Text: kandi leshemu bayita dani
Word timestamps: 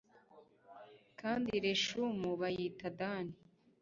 kandi 1.19 1.51
leshemu 1.63 2.29
bayita 2.41 2.87
dani 2.99 3.35